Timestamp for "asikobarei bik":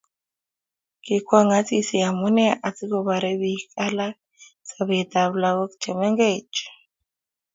2.67-3.63